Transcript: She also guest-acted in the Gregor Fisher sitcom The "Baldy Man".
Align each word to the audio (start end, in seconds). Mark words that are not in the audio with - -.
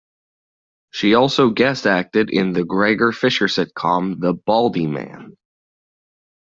She 0.89 1.13
also 1.13 1.51
guest-acted 1.51 2.31
in 2.31 2.53
the 2.53 2.63
Gregor 2.65 3.11
Fisher 3.11 3.45
sitcom 3.45 4.19
The 4.19 4.33
"Baldy 4.33 4.87
Man". 4.87 5.37